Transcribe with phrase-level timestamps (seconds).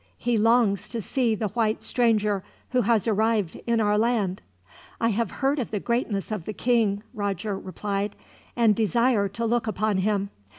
[0.17, 4.41] "He longs to see the white stranger who has arrived in our land."
[4.99, 8.15] "I have heard of the greatness of the king," Roger replied,
[8.55, 10.31] "and desire to look upon him.